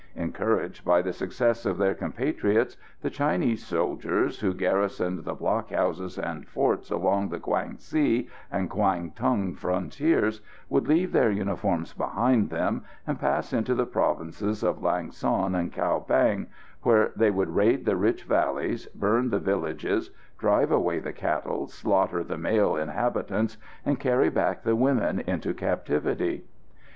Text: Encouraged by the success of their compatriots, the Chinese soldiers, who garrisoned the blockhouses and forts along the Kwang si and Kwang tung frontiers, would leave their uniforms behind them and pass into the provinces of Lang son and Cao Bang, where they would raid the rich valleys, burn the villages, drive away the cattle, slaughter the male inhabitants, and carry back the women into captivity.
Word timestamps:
Encouraged 0.15 0.83
by 0.83 1.03
the 1.03 1.13
success 1.13 1.63
of 1.63 1.77
their 1.77 1.93
compatriots, 1.93 2.75
the 3.03 3.11
Chinese 3.11 3.63
soldiers, 3.63 4.39
who 4.39 4.51
garrisoned 4.51 5.23
the 5.25 5.35
blockhouses 5.35 6.17
and 6.17 6.47
forts 6.47 6.89
along 6.89 7.29
the 7.29 7.37
Kwang 7.39 7.75
si 7.77 8.27
and 8.51 8.67
Kwang 8.67 9.11
tung 9.15 9.53
frontiers, 9.53 10.41
would 10.69 10.87
leave 10.87 11.11
their 11.11 11.29
uniforms 11.29 11.93
behind 11.93 12.49
them 12.49 12.83
and 13.05 13.19
pass 13.19 13.53
into 13.53 13.75
the 13.75 13.85
provinces 13.85 14.63
of 14.63 14.81
Lang 14.81 15.11
son 15.11 15.53
and 15.53 15.71
Cao 15.71 16.07
Bang, 16.07 16.47
where 16.81 17.11
they 17.15 17.29
would 17.29 17.51
raid 17.53 17.85
the 17.85 17.95
rich 17.95 18.23
valleys, 18.23 18.87
burn 18.95 19.29
the 19.29 19.37
villages, 19.37 20.09
drive 20.39 20.71
away 20.71 20.97
the 20.97 21.13
cattle, 21.13 21.67
slaughter 21.67 22.23
the 22.23 22.39
male 22.39 22.75
inhabitants, 22.75 23.55
and 23.85 23.99
carry 23.99 24.29
back 24.31 24.63
the 24.63 24.75
women 24.75 25.19
into 25.27 25.53
captivity. 25.53 26.43